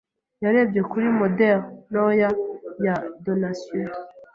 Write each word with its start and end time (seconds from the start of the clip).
Yarebye 0.43 0.81
kuri 0.91 1.05
moderi 1.19 1.61
ntoya 1.89 2.29
ya 2.85 2.95
dinosaur. 3.23 3.91